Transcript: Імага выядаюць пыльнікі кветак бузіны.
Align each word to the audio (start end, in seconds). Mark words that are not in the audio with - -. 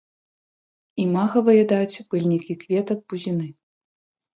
Імага 1.03 1.37
выядаюць 1.51 2.03
пыльнікі 2.09 2.53
кветак 2.67 3.09
бузіны. 3.11 3.47